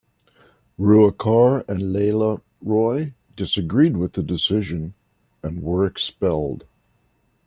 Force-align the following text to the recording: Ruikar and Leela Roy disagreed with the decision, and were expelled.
Ruikar 0.79 1.63
and 1.69 1.79
Leela 1.79 2.41
Roy 2.59 3.13
disagreed 3.35 3.97
with 3.97 4.13
the 4.13 4.23
decision, 4.23 4.95
and 5.43 5.61
were 5.61 5.85
expelled. 5.85 6.65